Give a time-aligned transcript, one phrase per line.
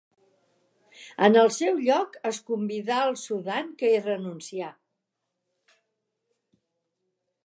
[1.25, 4.71] En el seu lloc, es convidà el Sudan, que hi renuncià.